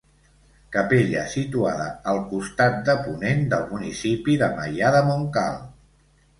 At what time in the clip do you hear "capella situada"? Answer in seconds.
0.75-1.85